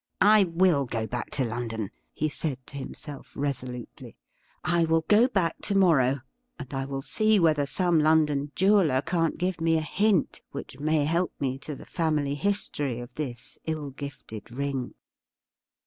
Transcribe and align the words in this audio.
'I 0.35 0.45
will 0.45 0.87
go 0.87 1.05
back 1.05 1.29
to 1.37 1.45
London,' 1.45 1.91
he 2.11 2.27
said 2.27 2.65
to 2.65 2.77
himself 2.77 3.33
resolutely.' 3.37 4.17
I 4.79 4.83
will 4.83 5.05
go 5.07 5.27
back 5.27 5.61
to 5.61 5.75
morrow, 5.75 6.21
and 6.57 6.73
I 6.73 6.85
will 6.85 7.03
see 7.03 7.39
whether 7.39 7.67
some 7.67 7.99
London 7.99 8.51
jeweller 8.55 9.03
can't 9.03 9.37
give 9.37 9.61
me 9.61 9.77
a 9.77 9.81
hint 9.81 10.41
which 10.49 10.79
may 10.79 11.05
help 11.05 11.33
me 11.39 11.59
to 11.59 11.75
the 11.75 11.85
family 11.85 12.33
history 12.33 12.99
of 12.99 13.13
this 13.13 13.59
ill 13.67 13.91
gifted 13.91 14.49
ring.' 14.49 14.95